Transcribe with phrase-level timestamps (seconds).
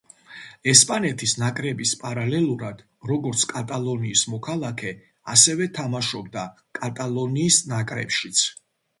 [0.71, 2.79] ესპანეთის ნაკრების პარალელურად,
[3.11, 4.93] როგორც კატალონიის მოქალაქე,
[5.33, 6.47] ასევე თამაშობდა
[6.79, 8.43] კატალონიის ნაკრებშიც.